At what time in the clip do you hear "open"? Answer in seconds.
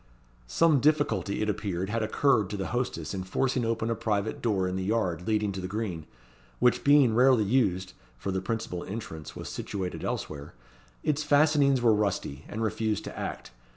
3.63-3.91